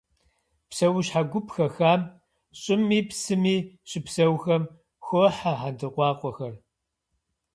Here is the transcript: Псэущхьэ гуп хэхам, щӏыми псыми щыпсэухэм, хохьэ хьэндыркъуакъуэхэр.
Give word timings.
Псэущхьэ 0.69 1.21
гуп 1.31 1.47
хэхам, 1.53 2.01
щӏыми 2.59 2.99
псыми 3.09 3.55
щыпсэухэм, 3.89 4.63
хохьэ 5.05 5.29
хьэндыркъуакъуэхэр. 5.59 6.53